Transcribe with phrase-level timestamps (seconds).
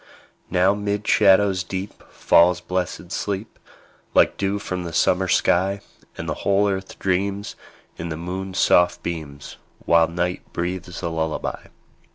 [0.49, 3.59] Now 'mid shadows deep Falls blessed sleep,
[4.15, 5.81] Like dew from the summer sky;
[6.17, 7.55] And the whole earth dreams,
[7.97, 11.67] In the moon's soft beams, While night breathes a lullaby.